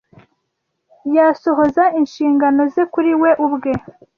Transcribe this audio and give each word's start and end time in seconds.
yasohoza 1.15 1.83
inshingano 1.99 2.61
ze 2.73 2.83
kuri 2.93 3.11
we 3.21 3.31
ubwe, 3.45 3.71